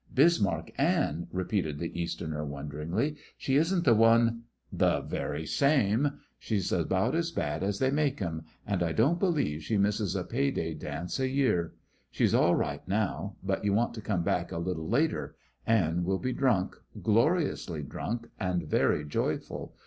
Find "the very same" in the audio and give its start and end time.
4.83-6.13